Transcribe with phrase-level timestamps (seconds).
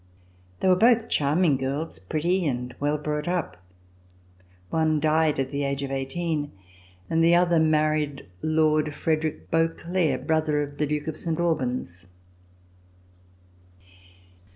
[0.61, 3.57] They were both charming girls, pretty and well brought up.
[4.71, 6.53] One died at the age of eighteen
[7.07, 12.07] and the other married Lord Frederick Beauclerk, brother of the Duke of Saint Albans.